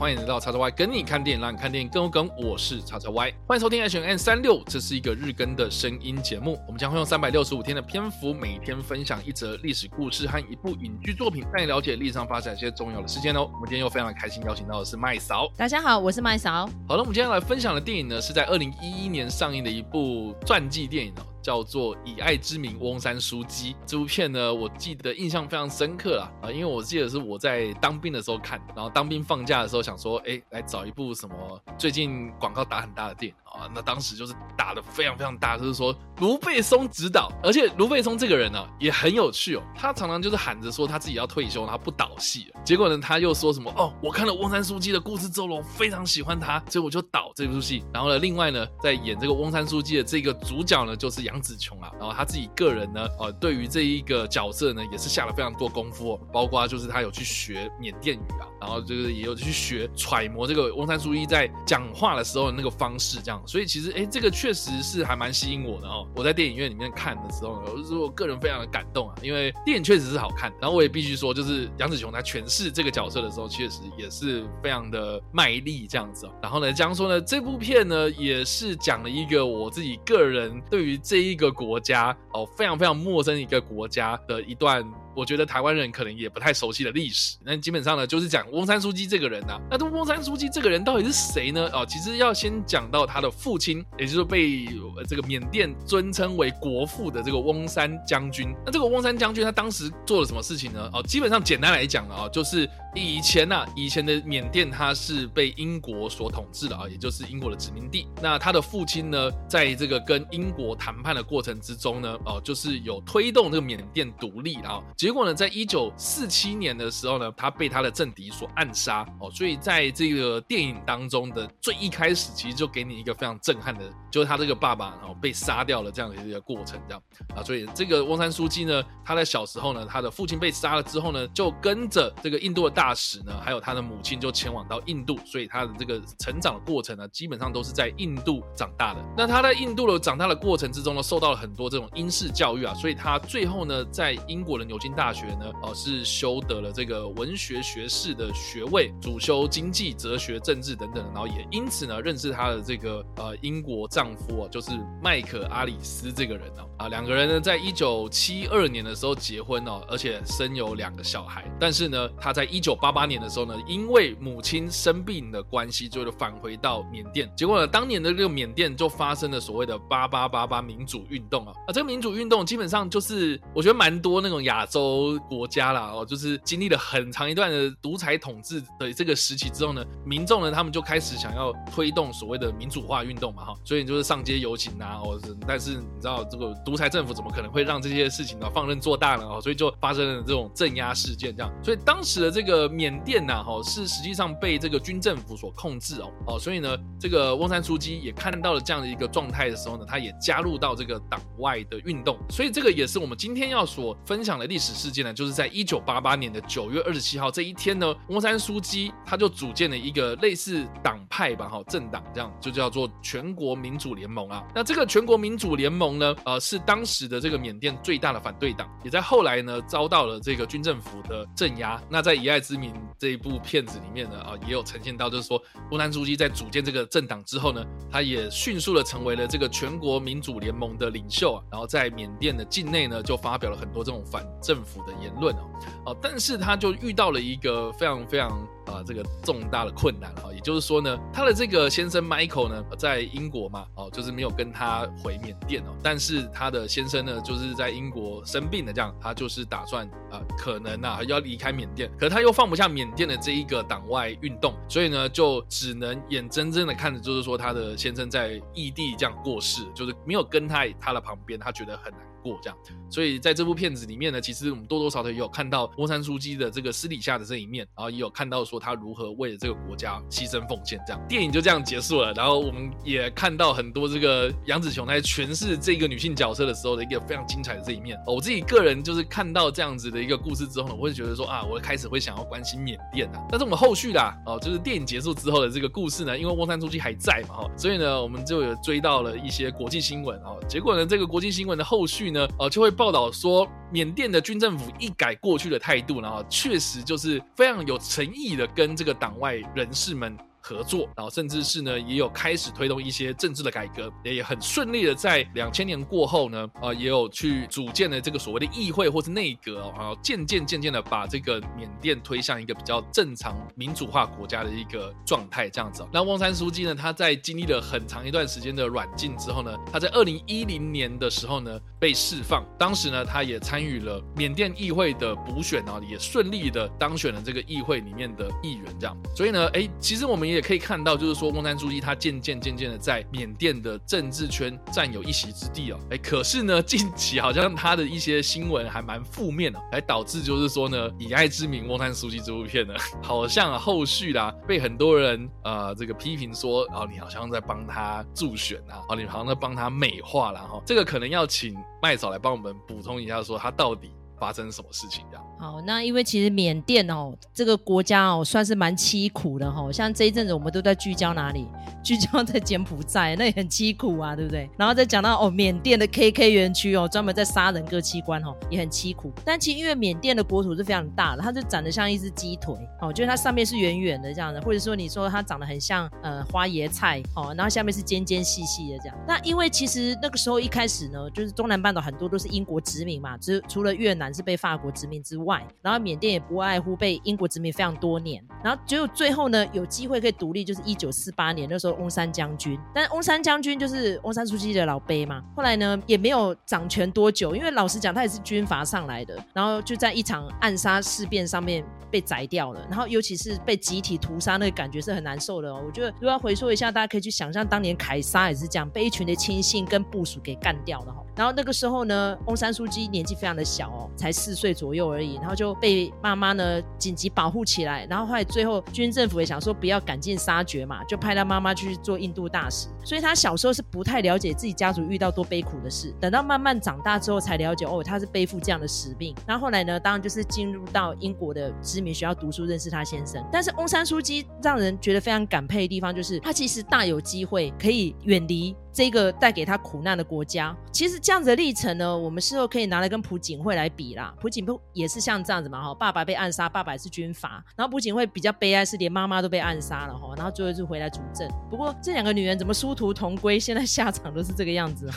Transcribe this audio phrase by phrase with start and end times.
[0.00, 2.26] 欢迎来到叉叉 Y 跟你看电影，让你看电影更有梗。
[2.38, 6.58] 我是叉叉 Y，欢迎收听 H N 三六，这是一个日更的声音节目。
[6.66, 13.40] 我们将会用三百六十五天的篇幅，每天分享一则历史故事和一部影剧作品，带你了解历史上发生一些重要的事件哦。
[13.52, 15.46] 我们今天又非常开心，邀请到的是麦嫂。
[15.54, 16.66] 大家好，我是麦嫂。
[16.88, 21.26] 好了，我们今天来分享的电影呢，是在二零一一年上映的一部传记电影哦。
[21.42, 26.50] 叫做《以爱之名》，翁山书记这部片呢，我记得印象非常深刻啦啊！
[26.50, 33.68] 因为我记得是我在当兵的时候看，然后当兵放假的时候想说，哎，来找一部什么最近广告打很大的电影啊。
[33.74, 42.52] 那当时就是打的非常非常大，就是说卢贝松指导，而且卢贝松这个人呢也很有趣哦，他常常就是喊着说他自己要退休，他不导戏。
[42.64, 47.84] 结果呢，他又说什么哦，我看了翁山书记的故事之后，我非常喜欢他，所以我就导这部戏。
[47.92, 51.90] 然后呢，另外呢，在演这个翁山书记的这个主角呢，就是杨紫琼啊。
[51.98, 63.42] 然后他自己个人呢，呃，对于这一个角色呢，也是下了非常多功夫哦，包括就是他有去学缅甸语啊，然后就是也有去学揣摩这个翁山书一在讲话的时候的那个方式，这样。
[63.46, 66.06] 所以其实哎，这个确实是还蛮吸引我的哦。
[66.14, 70.52] 我在电影院里面看的时候，呢，我个人非常的感动啊，因为电影确实是好看。
[70.60, 76.28] 然后我也必须说，就是杨紫琼在诠释这个角色的时候，确实也是非常的卖力这样子。
[76.42, 84.84] 然后呢，这样说呢，这部片呢也是讲了一个我自己个人对于这一个国家哦非常非常陌生一个国家的一段。
[85.14, 89.58] 我觉得台湾人可能也不太熟悉的历史，那基本上呢就是讲翁山书记这个人呐。
[89.70, 91.68] 那这翁山书记这个人到底是谁呢？
[91.72, 94.66] 哦，其实要先讲到他的父亲，也就是被
[95.08, 98.54] 这个缅甸尊称为国父的这个翁山将军。
[98.64, 100.90] 那这个翁山将军他当时做了什么事情呢？
[100.92, 108.06] 哦，基本上简单来讲啊，就是以前呐，以前的缅甸他是被英国所统治的啊，也就是英国的殖民地。
[108.22, 114.80] 那他的父亲呢，在这个跟英国谈判的过程之中呢，哦，就是有推动这个缅甸独立啊。
[115.00, 127.02] 结果呢，在一九四七年的时候呢，他被他的政敌所暗杀哦，所以在这个电影当中的最一开始，其实就给你一个非常震撼的，就是他这个爸爸然后被杀掉了这样的一个过程，这样
[127.34, 139.02] 啊，所以这个翁山书记呢，他在小时候呢，他的父亲被杀了之后呢，就跟着这个印度的大使呢，还有他的母亲就前往到印度，所以他的这个成长的过程呢，基本上都是在印度长大的。
[139.16, 144.89] 那他在印度的长大的过程之中呢，受到了很多这种英式教育啊，所以他最后呢，在英国的牛津。
[144.92, 154.70] 大学呢，哦，是修得了这个文学学士的学位，主修经济、哲学、政治等等，然后也因此呢，认识他的这个呃英国丈夫啊，就是
[155.02, 174.79] 麦克阿里斯这个人哦，啊，两个人呢，在一九七二年的时候结婚哦，而且生有两个小孩，但是呢，他在一九八八年的时候呢，因为母亲生病的关系，就返回到缅甸，结果呢，当年的这个缅甸就发生了所谓的八八八八民主运动啊，啊，这个民主运动基本上就是我觉得蛮多那种亚洲。
[174.80, 204.69] 都国家啦哦，就是经历了很长一段的独裁统治的这个时期之后呢，民众呢他们就开始想要推动所谓的民主化运动嘛哈，所以就是上街游行啊哦，但是你知道这个独裁政府怎么可能会让这些事情呢放任做大呢哦，所以就发生了这种镇压事件这样，所以当时的这个缅甸呐哈是实际上被这个军政府所控制哦哦，所以呢这个翁山书记也看到了这样的一个状态的时候呢，他也加入到这个党外的运动，所以这个也是我们今天要所分享的历史。
[204.74, 214.44] 事件呢，就是在一九八八年的九月二十七号这一天呢，翁山书记他就组建了一个类似党派吧，哈，政党这样就叫做全国民主联盟啊。
[214.54, 221.82] 那这个全国民主联盟呢，呃，是当时的这个缅甸最大的反对党，也在后来呢遭到了这个军政府的镇压。
[221.88, 231.42] 那在《以爱之名》这一部片子里面呢，啊，也有呈现到，就是说翁山书记在组建这个政党之后呢，他也迅速的成为了这个全国民主联盟的领袖啊。
[231.50, 234.59] 然后在缅甸的境内呢，就发表了很多这种反政。
[234.60, 235.40] 政府的言论哦，
[235.86, 238.28] 哦，但是他就遇到了一个非常非常
[238.66, 262.09] 啊这个重大的困难哈，也就是说呢，他的这个先生 Michael 呢在英国嘛，哦，就是没有跟他回缅甸哦，但是他的先生呢就是在英国生病的这样，他就是打算啊可能啊要离开缅甸，可他又放不下缅甸的这一个党外运动，所以呢就只能眼睁睁的看着，就是说他的先生在异地这样过世，就是没有跟他他的旁边，他觉得很难。
[262.22, 262.56] 过这样，
[262.90, 270.80] 所以在这部片子里面呢，其实我们多多少少也有看到翁山书记的这个私底下的这一面，然后也有看到说他如何为了这个国家牺牲奉献。
[270.86, 277.98] 这样电影就这样结束了，然后我们也看到很多这个杨紫琼在诠释这个女性角色的时候的一个非常精彩的这一面。
[278.06, 283.22] 我自己个人就是看到这样子的一个故事之后呢，我会觉得说啊，我开始会想要关心缅甸啊。
[283.30, 290.38] 但是我们后续的哦，就是电影结束之后的这个故事呢，因为翁山书记还在嘛哈，所以呢，我们就有追到了一些国际新闻哦。
[290.48, 292.09] 结果呢，这个国际新闻的后续。
[292.10, 300.16] 呢，呃，就会报道说，缅甸的军政府一改过去的态度，然后确实就是非常有诚意的跟这个党外人士们。
[300.42, 315.86] 合作，然后甚至是呢，也有开始推动一些政治的改革，也很顺利的在两千年过后呢，啊，也有去组建了这个所谓的议会或是内阁，然后渐渐渐渐的把这个缅甸推向一个比较正常民主化国家的一个状态，这样子。
[315.92, 328.96] 那翁山书记呢，他在经历了很长一段时间的软禁之后呢，他在二零一零年的时候呢被释放，当时呢他也参与了缅甸议会的补选啊，也顺利的当选了这个议会里面的议员，这样。
[329.14, 330.30] 所以呢，哎，其实我们。
[330.30, 335.80] 也可以看到，就是说，翁山书记他渐渐渐渐的在缅甸的政治圈占有一席之地哦。
[335.90, 350.62] 哎，可是呢，近期好像他的一些新闻还蛮负面的，来导致就是说呢，以爱之名，翁山书记这部片呢， 好像后续啦被很多人呃这个批评说，哦，你好像在帮他助选啊，哦，你好像在帮他美化了哈。
[350.64, 353.90] 这个可能要请麦嫂来帮我们补充一下，说他到底
[354.20, 355.26] 发生什么事情这样。
[355.38, 359.72] 好，那因为其实缅甸哦，这个国家哦，算是蛮凄苦的哈。
[359.72, 361.48] 像这一阵子，我们都在聚焦哪里？
[361.82, 364.48] 聚焦在柬埔寨，那也很凄苦啊，对不对？
[364.58, 369.10] 然后再讲到哦，缅甸的 KK 园区哦，专门在杀人割器官哦，也很凄苦。
[369.24, 378.96] 但其实因为缅甸的国土是非常大的，它就长得像一只鸡腿哦，就是它上面是圆圆的这样的，或者说你说它长得很像呃花椰菜哦，然后下面是尖尖细细的这样。
[379.08, 385.46] 那因为其实那个时候一开始呢，就是中南半岛很多都是英国殖民嘛，只除了越南是被法国殖民之外。
[385.62, 405.62] 然后缅甸也不外乎被英国殖民非常多年，然后只有最后呢有机会可以独立，就是一九四八年那时候翁山将军，但翁山将军就是翁山书记的老辈嘛，后来呢也没有掌权多久，因为老实讲他也是军阀上来的，然后就在一场暗杀事变上面被宰掉了，然后尤其是被集体屠杀那个感觉是很难受的哦。
[405.66, 411.02] 我觉得如果要回溯一下，大家可以去想象当年凯撒也是这样被一群的亲信跟部属给干掉了哈。
[411.20, 415.16] 然后那个时候呢，翁山书记年纪非常的小哦，才四岁左右而已。
[415.16, 422.68] 然后就被妈妈呢紧急保护起来，然后后来最后军政府也想说不要赶尽杀绝嘛，就派他妈妈去做印度大使。
[422.82, 429.14] 所以他小时候是不太了解自己家族遇到多悲苦的事，等到慢慢长大之后才了解哦，他是背负这样的使命。
[429.26, 433.22] 然后后来呢，当然就是进入到英国的知名学校读书，认识他先生。
[433.30, 438.56] 但是翁山书记让人觉得非常感佩的地方，就是他其实大有机会可以远离。
[438.72, 444.14] 这个带给他苦难的国家，其实这样子的历程呢，我们事后可以拿来跟朴槿惠来比啦。
[444.20, 451.28] 朴槿惠也是像这样子嘛，哈，爸爸被暗杀，爸爸是军阀，然后朴槿惠比较悲哀是连妈妈都被暗杀了，哈，然后最后就回来主政。
[451.50, 454.88] 不过这两个女人怎么殊途同归，现在下场都是这个样子，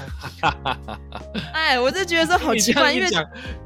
[0.41, 0.77] 哈。
[1.51, 3.07] 哎，我就觉得说好奇怪，因为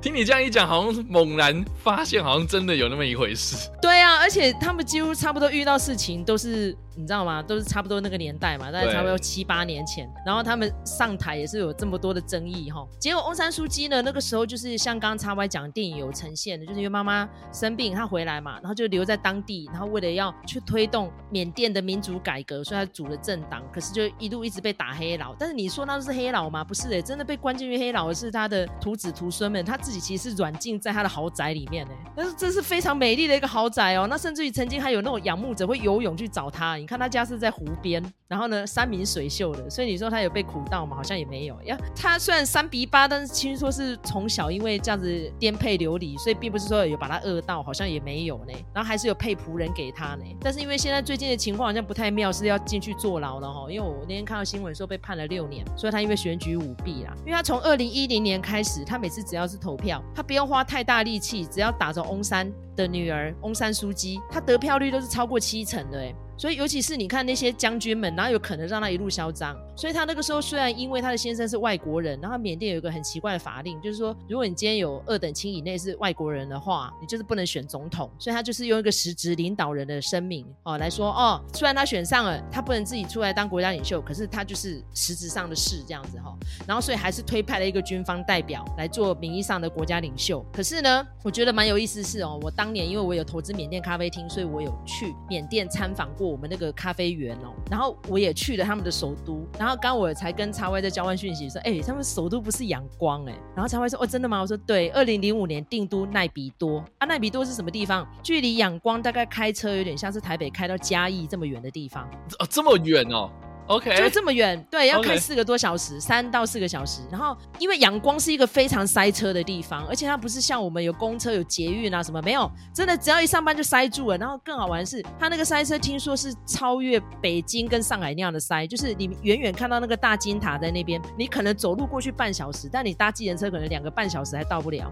[0.01, 3.69] 听你这样一讲，好像猛然发现，好像真的有那么一回事。
[3.81, 6.75] 对啊，而且他们几乎差不多遇到事情都是。
[6.97, 7.43] 你知道吗？
[7.43, 10.09] 都是差不多那个年代嘛，大概差不多七八年前。
[10.25, 12.83] 然后他们上台也是有这么多的争议哈。
[12.99, 23.61] 结果翁山书记呢，那个时候就是像刚刚叉 Y 讲的电影有呈现的，就是因为妈妈生病，他回来嘛，然后就留在当地，然后为了要去推动缅甸的民主改革，所以他组了政党。
[23.71, 25.35] 可是就一路一直被打黑牢。
[25.37, 26.63] 但是你说那是黑牢吗？
[26.63, 31.91] 不是诶，真的被关进去黑牢的是他的徒子徒孙们，他自己其实是软禁在他的豪宅里面诶。
[32.15, 34.07] 但是这是非常美丽的一个豪宅哦。
[34.09, 36.77] 那甚至于曾经还有那种仰慕者会游泳去找他。
[36.87, 40.95] 看他家是在湖边，然后呢山明水秀的，所以你说他有被苦到吗？
[40.95, 41.61] 好像也没有。
[41.63, 48.53] 呀，他虽然三比八，但是听说是从小因为这样子颠沛流离，所以并不是说有把他饿到，好像也没有呢。
[48.73, 50.23] 然后还是有配仆人给他呢。
[50.41, 53.69] 但是因为现在最近的情况好像不太妙，是要进去坐牢了哈。
[53.69, 57.13] 因为我那天看到新闻说被判了六年，所以他因为选举舞弊啦。
[57.19, 66.13] 因为他从二零一零年开始，他每次只要是投票，他不用花太大力气，只要打着翁山的女儿翁山书记，他得票率都是超过七成的。
[66.37, 69.57] 所以，尤其是你看那些将军们，哪有可能让他一路嚣张？
[69.75, 78.09] 所以他那个时候虽然因为他的先生是外国人，然后缅甸有一个很奇怪的法令，就是说，如果你今天有二等亲以内是外国人的话，你就是不能选总统。
[78.19, 86.35] 所以他就是用一个实职领导人的声明哦来说，哦，虽然他选上了，他不能自己出来当国家领袖，可是他就是实质上的事这样子哈。
[86.67, 90.45] 然后所以还是推派了一个军方代表来做名义上的国家领袖。
[90.53, 96.26] 可是呢，我觉得蛮有意思是哦，我当年因为我有投资缅甸咖啡厅，所以我有去缅甸参访过。
[96.27, 104.41] 我们那个咖啡园哦，然后我也去了他们的首都，然后刚我才跟叉 Y 在交换讯息说，哎，他们首都不是阳光哎，然后叉 Y 说，哦，真的吗？
[104.41, 108.07] 我说对，二零零五年定都奈比多啊，奈比多是什么地方？
[108.21, 112.03] 距离阳光大概开车有点像是台北开到嘉义这么远的地方
[112.39, 113.31] 啊，这么远哦。
[113.67, 117.01] OK，就这么远，对，要开四个多小时，三到四个小时。
[117.11, 124.17] 然后，因为阳光是一个非常塞车的地方，而且它不是像我们有公车、有捷运啊什么，没有，真的只要一上班就塞住了。
[124.17, 134.89] 然后更好玩的是，它那个塞车听说是超越北京跟上海那样的塞，就是你远远看到那个大金塔在那边，你可能走路过去半小时，但你搭计程车可能两个半小时还到不了，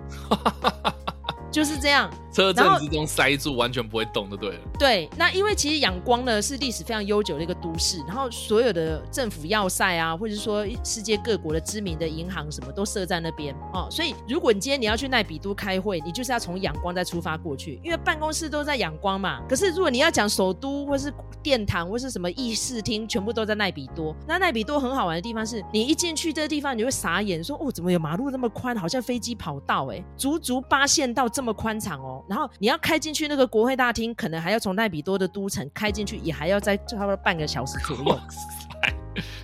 [1.55, 2.11] 就是这样。
[2.33, 4.59] 车阵之中塞住，完全不会动就对了。
[4.77, 19.39] 对，那因为其实仰光呢是历史非常悠久的一个都市，然后所有的政府要塞啊，或者说世界各国的知名的银行什么都设在那边哦，所以如果你今天你要去奈比都开会，你就是要从仰光再出发过去，因为办公室都在仰光嘛。
[19.47, 24.13] 可是如果你要讲首都或是殿堂或是什么议事厅，全部都在奈比多。
[24.27, 32.23] 那奈比多很好玩的地方是，你一进去这个地方，你会傻眼，说哦，怎么有马路那么宽，好像飞机跑道哎，足足八线道这么宽敞哦。
[32.27, 38.19] 然后你要开进去那个国会大厅，可能还要从奈比多的都城开进去，也还要再差不多半个小时左右。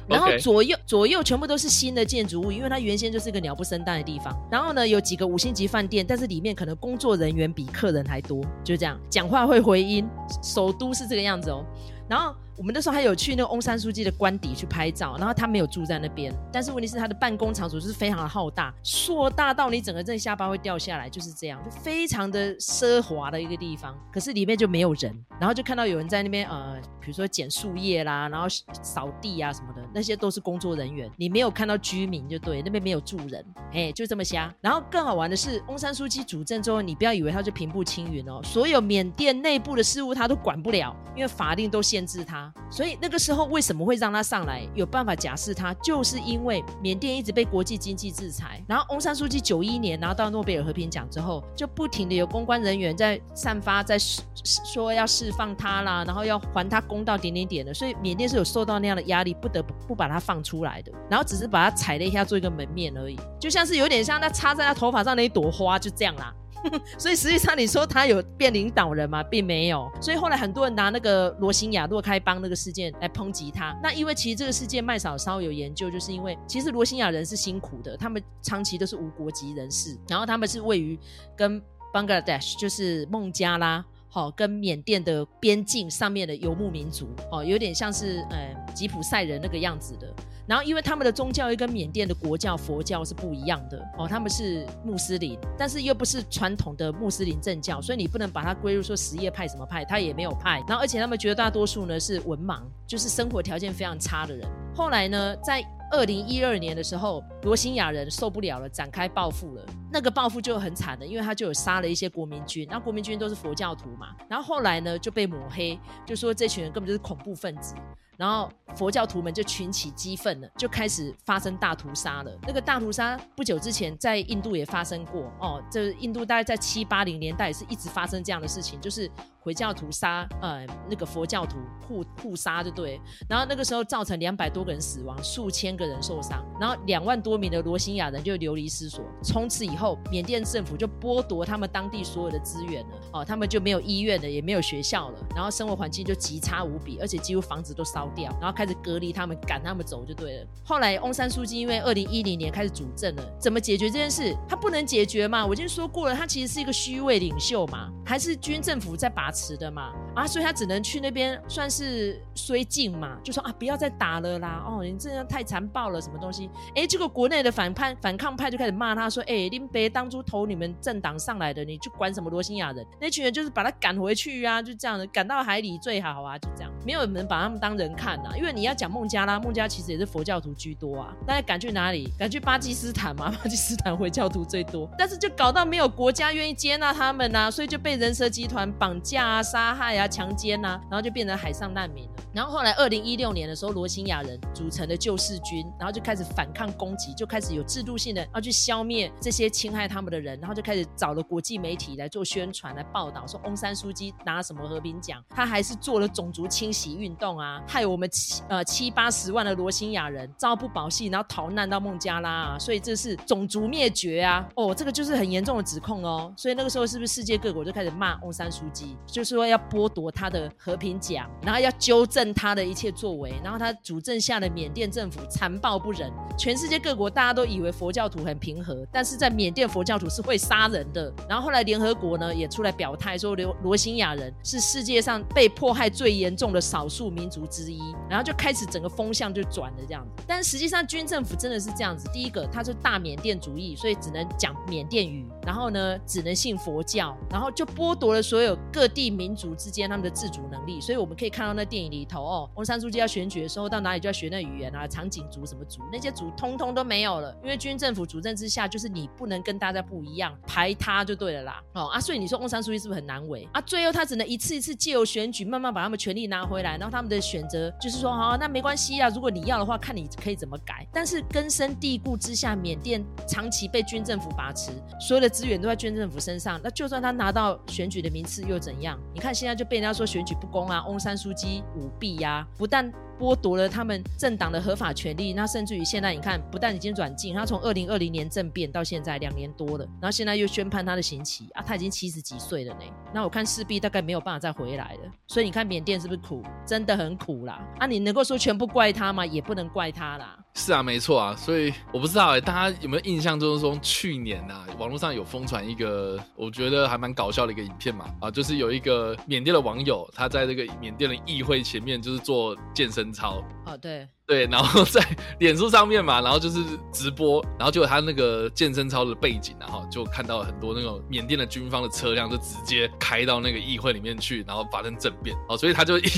[0.06, 4.36] 然后左右左右全部都是新的建筑物，因为它原先就是一个鸟不生蛋的地方。
[4.52, 10.06] 然后呢，有几个五星级饭店，但是里面可能工作人员比客人还多，就这样，讲话会回音。
[10.44, 11.64] 首都是这个样子哦。
[12.10, 23.98] 然后我们那时候还有去那个翁山书记的官邸去拍照，然后他没有住在那边，但是问题是他的办公场所就是非常的浩大，硕大到你整个这下巴会掉下来，就是这样，就非常的奢华的一个地方。
[24.14, 28.46] 可是里面就没有人，然后就看到有人在那边呃，比如说捡树叶啦，然后
[28.84, 34.54] 扫地啊什么的，那些都是工作人员，你没有看到居民就对，那边没有住人，哎，就这么瞎。
[34.62, 42.51] 然后更好玩的是，翁山书记主政之后，你不要以为他就平步青云哦，所有缅甸内部的事务他都管不了，因为法令都限制他。
[42.70, 48.64] 所以那个时候为什么会让他上来，有办法假释他，就是因为缅甸一直被国际经济制裁。
[48.68, 53.98] 然后翁山书记九一年拿到诺贝尔和平奖之后，就不停的有公关人员在散发，在
[54.44, 57.74] 说要释放他啦，然后要还他公道，点点点的。
[57.74, 60.92] 所以缅甸是有受到那样的压力，不得不不把他放出来的。
[61.10, 66.34] 然后只是把他踩了一下，做一个门面而已，就像是有点像他插在他头发上的一朵花，就这样啦。
[66.98, 69.24] 所以实际上你说他有变领导人吗？
[69.24, 69.92] 并没有。
[70.02, 73.78] 所以后来很多人拿那个罗兴亚洛开邦那个事件来抨击他。
[73.82, 80.98] 那因为其实这个事件麦嫂稍有研究，就是因为其实罗兴亚人是辛苦的，他们长期都是无国籍人士，然后他们是位于
[81.36, 81.62] 跟
[81.94, 83.84] Bangladesh 就是孟加拉。
[84.14, 90.14] 好、跟缅甸的边境上面的游牧民族，哦，有点像是呃吉普赛人那个样子的。
[90.46, 100.62] 然后，因为他们的宗教又跟缅甸的国教佛教是不一样的哦，他们是穆斯林，但是又不是传统的穆斯林正教，所以你不能把它归入说什叶派什么派，他也没有派。
[100.68, 104.46] 然后，而且他们绝大多数呢是文盲，就是生活条件非常差的人。
[104.74, 109.66] 后来呢，在二零一二年的时候，罗兴亚人受不了了，展开报复了。
[109.92, 114.16] 那个报复就很惨的，因为他就有杀了一些国民军，然后国民军都是佛教徒嘛。
[114.30, 117.76] 然后后来呢就被抹黑，就说这群人根本就是恐怖分子。
[118.22, 122.32] 然后佛教徒们就群起激愤了，就开始发生大屠杀了。
[122.44, 129.10] 那个大屠杀不久之前在印度也发生过哦，这印度大概在七八零年代是一直发生这样的事情，就是
[129.40, 133.02] 回教徒杀呃那个佛教徒互互杀，就对。
[133.28, 139.04] 然后那个时候造成两百多个人死亡，数千个人受伤，然后两万多名的罗兴亚人就流离失所。
[139.24, 150.48] 从此以后，缅甸政府就剥夺他们当地所有的资源了，哦，他们就没有医院了，也没有学校了，然后生活环境就极差无比，而且几乎房子都烧掉，然后开始隔离他们，赶他们走就对了。
[150.64, 154.36] 后来翁山书记因为二零一零年开始主政了，怎么解决这件事？
[154.48, 166.50] 他不能解决嘛，我已经说过了，他其实是一个虚位领袖嘛，还是军政府在把持的嘛，啊，所以他只能去那边算是绥靖嘛，就说啊不要再打了啦，哦，你这样太残暴了，什么东西？
[166.76, 172.86] 哎，结果国内的反叛反抗派就开始骂他说，哎，林北当初投你们政党上来的，你去管什么罗兴亚人？
[173.00, 182.12] 那群人就是把他赶回去啊，就这样的，赶到海里最好啊，就这样，没有人把他们当人看啊，因为你要讲孟加拉，孟加其实也是佛教徒居多啊，大家赶去哪里？
[182.20, 192.12] 赶去巴基斯坦嘛， 巴基斯坦回教徒最多，但是就搞到没有国家愿意接纳他们呐、所以就被人蛇集团绑架啊、杀害啊、强奸呐、然后就变成海上难民了。
[192.34, 214.48] 然后后来二零一六年的时候，罗兴亚人组成的救世军，然后就开始反抗攻击，就开始有制度性的要去消灭这些侵害他们的人，然后就开始找了国际媒体来做宣传、来报道，说翁山书记拿什么和平奖，他还是做了种族清洗运动啊，害我们七呃七八十万的罗兴亚人朝不保夕，然后逃难到孟加拉啊，所以这是种族灭绝啊！
[214.56, 216.34] 哦，这个就是很严重的指控哦。
[216.38, 231.14] 所以那个时候是不是世界各国就开始骂翁山书记，就是说要剥夺他的和平奖，然后要纠正他的一切作为，然后他主政下的缅甸政府残暴不仁，全世界各国大家都以为佛教徒很平和，但是在缅甸佛教徒是会杀人的。
[231.30, 237.80] 然后后来联合国呢也出来表态说，罗罗兴亚人是世界上被迫害最严重的少数民族之一，
[238.10, 240.24] 然后就开始整个风向就转了这样子。
[240.28, 250.80] 但实际上军政府真的是这样子，第一个他是大缅甸主义，所以只能讲缅甸语，然后呢只能信佛教，然后就剥夺了所有各地民族之间他们的自主能力。
[250.82, 261.62] 所以我们可以看到那电影里头哦，翁山书记要选举的时候，到哪里就要学那语言啊，长景族什么族，那些族通通都没有了，因为军政府主政之下，就是你不能跟大家不一样，排他就对了啦。
[261.74, 263.62] 哦啊，所以你说翁山书记是不是很难为啊？
[263.62, 270.88] 最后他只能一次一次借由选举，慢慢把他们权力拿回来，然后他们的选择就是说，好，那没关系啊，如果你要的话，看你可以怎么改。
[270.92, 276.60] 但是根深蒂固之下，缅甸长期被军政府把持，所有的资源都在军政府身上。
[276.64, 279.00] 那就算他拿到选举的名次又怎样？
[279.14, 282.92] 你看现在就被人家说选举不公啊，翁山书记舞弊呀，不但。
[283.22, 292.80] 剥夺了他们政党的合法权利，那甚至于现在你看，不但已经软禁，他从二零二零年政变到现在两年多了，然后现在又宣判他的刑期啊，他已经七十几岁了呢。
[293.14, 295.12] 那我看势必大概没有办法再回来了。
[295.28, 296.42] 所以你看缅甸是不是苦？
[296.66, 297.62] 真的很苦啦。
[297.78, 299.24] 啊，你能够说全部怪他吗？
[299.24, 300.36] 也不能怪他啦。
[300.56, 301.36] 是啊，没错啊。
[301.36, 303.40] 所以我不知道哎，大家有没有印象？
[303.40, 308.06] 就是说去年啊，网络上有疯传一个，我觉得还蛮搞笑的一个影片嘛。
[308.20, 313.44] 啊，就是有一个缅甸的网友，他在这个缅甸的议会前面，就是做健身操。
[313.66, 314.08] 啊，对。
[314.26, 315.06] 对，然后在
[315.40, 316.60] 脸书上面嘛，然后就是
[316.94, 325.36] 直播，然后就有他那个健身操的背景，然后就看到很多那种缅甸的军方的车辆，就直接开到那个议会里面去，然后发生政变。
[325.50, 326.10] 哦，所以他就意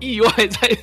[0.00, 0.76] 意外在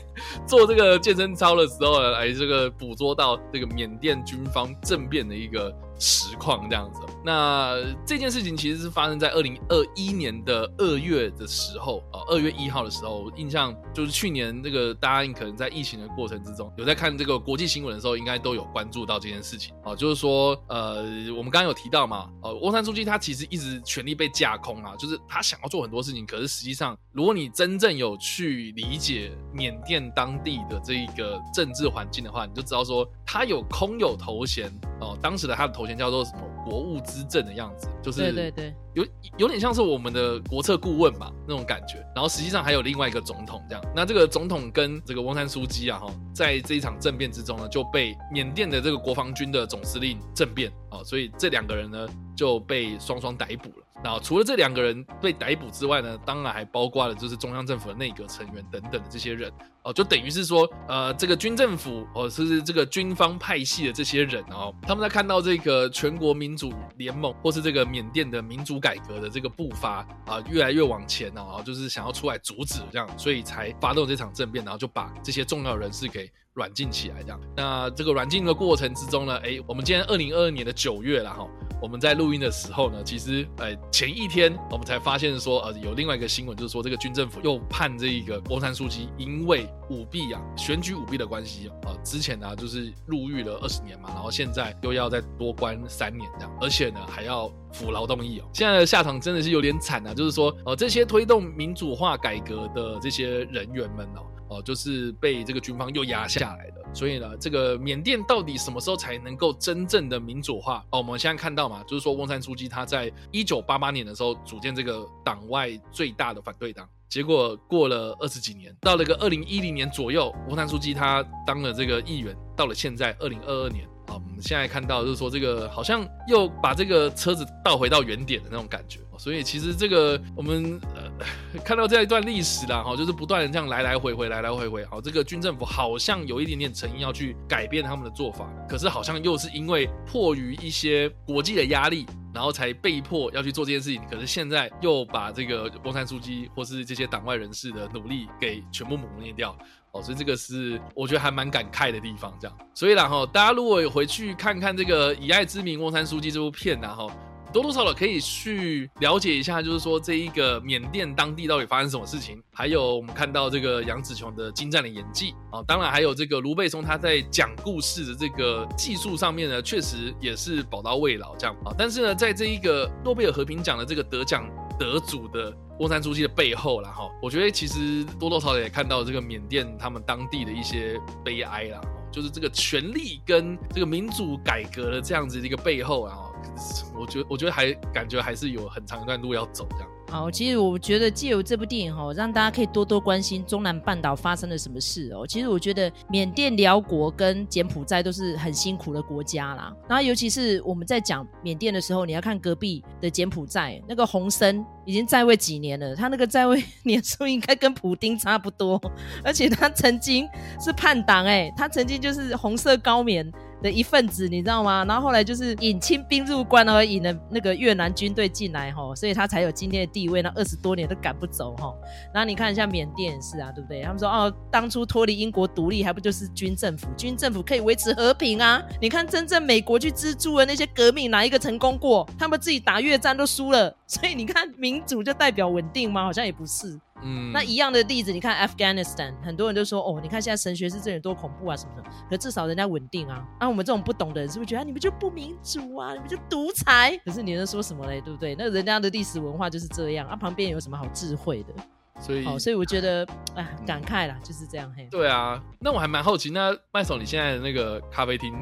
[0.47, 5.75] 做这个健身操的时候，来这个捕捉到这个缅甸军方政变的一个。
[6.01, 21.03] 实况这样子，那这件事情其实是发生在二零二一年的二月的时候啊，二月一号的时候，印象就是去年这个大家可能在疫情的过程之中，有在看这个国际新闻的时候，应该都有关注到这件事情啊，就是说呃，
[21.37, 34.67] 我们刚刚有提到嘛，呃，翁山书记他其实一直权力被架空啊，就是他想要做很多事情，可是实际上，如果你真正有去理解缅甸当地的这一个政治环境的话，你就知道说他有空有头衔
[34.99, 35.90] 哦，当时的他的头衔。
[35.97, 39.05] 叫做什么国务资政的样子，就是对对对，有
[39.37, 41.97] 有点像是我们的国策顾问吧那种感觉。
[42.15, 43.83] 然后实际上还有另外一个总统这样。
[43.95, 53.85] 那这个总统跟这个翁山书记啊哈，在这一场政变之中呢，就被缅甸的这个国防军的总司令政变啊，所以这两个人呢就被双双逮捕了。
[54.03, 59.51] 那除了这两个人被逮捕之外呢，当然还包括了就是中央政府的内阁成员等等的这些人
[59.83, 77.39] 哦，就等于是说，呃，这个军政府哦是这个军方派系的这些人哦，他们在看到这个全国民主联盟或是这个缅甸的民主改革的这个步伐啊越来越往前哦，就是想要出来阻止这样，所以才发动这场政变，然后就把这些重要人士给软禁起来这样。
[77.55, 81.47] 那这个软禁的过程之中呢，哎，我们今天二零二二年的九月了哈。
[81.81, 98.45] 我们在录音的时候呢，其实呃前一天我们才发现说，呃有另外一个新闻，就是说这个军政府又判这一个翁山书记因为舞弊啊，选举舞弊的关系啊，之前呢就是入狱了二十年嘛，然后现在又要再多关三年这样，而且呢还要服劳动役哦。
[98.53, 104.21] 现在的下场真的是有点惨啊，就是说呃这些推动民主化改革的这些人员们哦。
[104.51, 110.85] 哦，就是被这个军方又压下来的，所以呢，这个缅甸到底什么时候才能够真正的民主化？
[110.89, 123.85] 哦，我们现在看到嘛，就是说翁山书记他在一九八八年的时候组建这个党外最大的反对党，结果过了二十几年，到了个二零一零年左右，翁山书记他当了这个议员，到了现在二零二二年。
[124.07, 128.99] 啊我们现在看到就是说，这个好像又把这个车子倒回到原点的那种感觉。
[129.17, 130.81] 所以其实这个我们
[131.63, 134.85] 看到这样一段历史啦，哈，就是不断的这样来来回回，来来回回。
[134.85, 144.01] 好，这个军政府好像有一点点诚意要去改变他们的做法，可是好像又是因为迫于一些国际的压力，然后才被迫要去做这件事情。
[144.09, 149.55] 可是现在又把这个翁山书记或是这些党外人士的努力给全部抹灭掉。
[149.93, 152.57] 哦，所以这个是我觉得还蛮感慨的地方，这样。
[152.73, 157.11] 所以然后大家如果回去看看这个《以爱之名》翁山书记这部片，然后
[157.53, 162.41] 多多少少可以去了解一下，就是说这一个缅甸当地到底发生什么事情。
[162.53, 171.73] 还有我们看到这个杨紫琼的精湛的演技啊，当然还有这个卢贝松他在讲故事的这个技术上面呢，确实也是宝刀未老这样啊。
[171.77, 174.49] 但是呢，在这一个诺贝尔和平奖的这个得奖。
[174.79, 181.79] 得主的翁山书记的背后，然后我觉得其实多多少少也看到这个缅甸他们当地的一些悲哀啦，
[182.11, 186.30] 就是这个权力跟这个民主改革的这样子的一个背后，啊
[186.99, 189.87] 我觉得我觉得还感觉还是有很长一段路要走这样。
[190.09, 195.25] 好，其实我觉得借由这部电影哈，让大家可以多多关心中南半岛发生了什么事哦。
[195.25, 199.73] 其实我觉得缅甸、辽国跟柬埔寨都是很辛苦的国家啦。
[199.87, 208.81] 然后尤其是我们在讲缅甸的时候，你要看隔壁的柬埔寨，那个洪森已经在位几年了，他那个在位 年数应该跟普丁差不多，
[209.23, 210.27] 而且他曾经
[210.59, 213.31] 是叛党哎，他曾经就是红色高棉。
[213.61, 214.83] 的一份子，你知道吗？
[214.87, 220.21] 然后后来就是引清兵入关，而引了那个越南军队进来，哈，所以他才有今天的地位。
[220.21, 221.73] 那二十多年都赶不走，哈。
[222.13, 223.81] 然后你看一下缅甸也是啊，对不对？
[223.81, 226.87] 他们说哦，当初脱离英国独立，还不就是军政府？
[226.97, 228.61] 军政府可以维持和平啊。
[228.81, 232.07] 你看真正美国去资助的那些革命，哪一个成功过？
[232.17, 233.75] 他们自己打越战都输了。
[233.85, 236.03] 所以你看，民主就代表稳定吗？
[236.03, 236.79] 好像也不是。
[237.03, 243.25] 嗯，那一样的例子，你看 Afghanistan，很多人都说哦，你看现在神学是这里多恐怖啊什么的，可至少人家稳定啊。
[243.39, 246.97] 啊，我们这种不懂的人是不是觉得你们就不民主啊，你们就独裁？
[247.05, 248.01] 可是你能说什么嘞？
[248.01, 248.35] 对不对？
[248.37, 251.53] 那人家的历史文化就是这样啊，旁边有什么好智慧的？
[251.99, 254.87] 所以，所以我觉得啊，感慨啦，就是这样嘿。
[254.89, 258.33] 对啊，那我还蛮好奇，那麦总你现在的那个咖啡厅，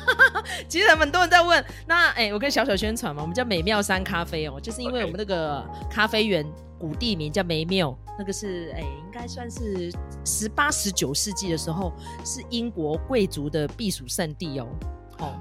[0.68, 6.44] 其实很多人在问，那哎，我跟小小宣传嘛，我们叫美妙山咖啡哦，就是因为我们那个咖啡园。
[6.82, 9.92] 古地名叫美妙，那个是哎，应该算是
[10.24, 11.92] 十八、十九世纪的时候，
[12.24, 14.66] 是英国贵族的避暑胜地哦。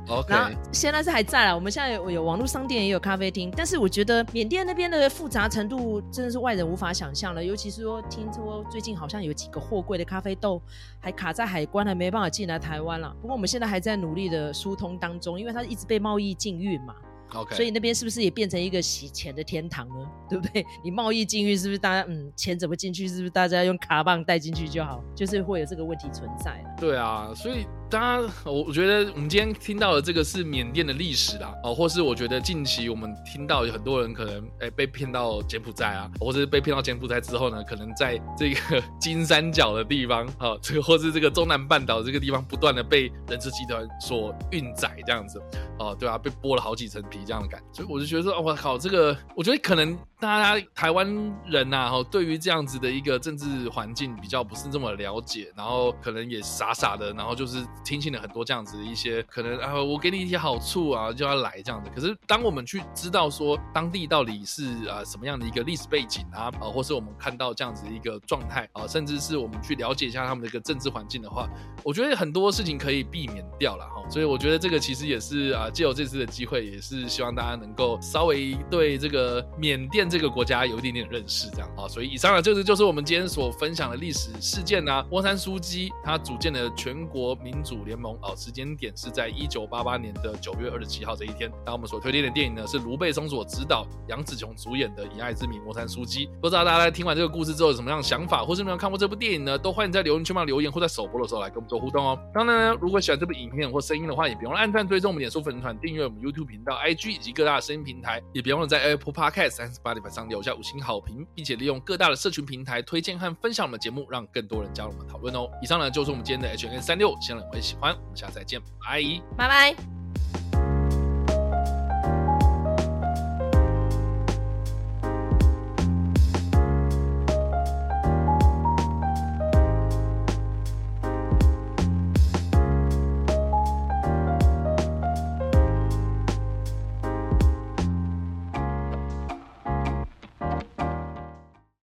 [0.08, 1.56] 哦，然后现在是还在了。
[1.56, 7.44] 我们现在有有网络商店，也有咖啡厅，但是我觉得缅甸那边的复杂程度真的是外人无法想象了。
[7.44, 10.62] 尤其是说，听说最近好像有几个货柜的咖啡豆
[11.00, 13.16] 还卡在海关，还没办法进来台湾了。
[13.22, 16.96] 不过我们现在还在努力的疏通当中，因为它一直被贸易禁运嘛。
[17.34, 20.06] OK，所以那边是不是也变成一个洗钱的天堂呢？
[20.30, 20.66] 对不对？
[20.84, 23.08] 你贸易禁运是不是大家嗯钱怎么进去？
[23.08, 25.02] 是不是大家用卡棒带进去就好？
[25.16, 26.62] 就是会有这个问题存在。
[26.78, 27.66] 对啊，所以。
[27.92, 45.42] 大家，我我觉得我们今天听到的这个是缅甸的历史啦，哦，或是我觉得近期我们听到有很多人可能哎被骗到柬埔寨啊，或是被骗到柬埔寨之后呢，可能在这个金三角的地方，哈， 这个或是这个中南半岛这个地方不断的被人质集团所运载这样子，
[45.78, 51.06] 哦，对啊，被剥了好几层皮这样的感觉，所以我就觉得说，我靠，这个我觉得可能大家台湾
[51.46, 57.62] 人呐，哈，对于这样子的一个政治环境比较不是这么了解，然后可能也傻傻的，然后就是。
[57.84, 61.90] 听信了很多这样子的一些可能啊，我给你一些好处啊，就要来这样的。
[61.92, 71.50] 可是当我们去知道说当地到底是啊什么样的一个历史背景啊，啊，或是我们看到这样子的一个状态啊，甚至是我们去了解一下他们的一个政治环境的话，
[71.84, 74.08] 我觉得很多事情可以避免掉了哈。
[74.10, 81.88] 所以我觉得这个其实也是啊，借由这次的机会，也是希望大家能够稍微对这个缅甸这个国家有一点点认识这样啊。
[81.88, 85.06] 所以以上啊，这个就是我们今天所分享的历史事件啊。
[85.10, 87.71] 翁山书记他组建的全国民主。
[87.76, 91.50] 主联盟哦，时间点是在一九八八年的九月二十七号这一天。
[91.66, 95.60] 那我们所推荐的电影呢，是卢贝松所执导、杨紫琼主演的《以爱之名》。
[95.64, 99.58] 魔山书记，不知道大家在听完这个故事之后有什么样的想法，或是没有看过这部电影呢？
[99.58, 102.20] 都欢迎在留言区帮留言，或在首播的时候来跟我们做互动哦。
[102.34, 115.48] 当然呢，如果喜欢这部影片或声音的话，也别忘了按赞、追踪我们脸书粉丝团、订阅我们 YouTube 频道、IG 以及各大的声音平台，也别忘了在 Apple Podcast 三十八点上留下五星好评，并且利用各大的社群平台推荐和分享我们的节目，让更多人加入我们讨论哦。
[115.62, 117.94] 以上呢就是我们今天的 H N 三六，先了会喜欢。
[117.94, 118.62] 我们下次再见。
[118.80, 120.61] 阿姨拜拜。